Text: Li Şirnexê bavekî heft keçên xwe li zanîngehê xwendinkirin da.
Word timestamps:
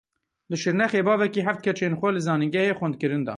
Li 0.49 0.57
Şirnexê 0.63 1.01
bavekî 1.07 1.41
heft 1.47 1.61
keçên 1.65 1.93
xwe 1.99 2.09
li 2.15 2.21
zanîngehê 2.27 2.73
xwendinkirin 2.79 3.23
da. 3.25 3.29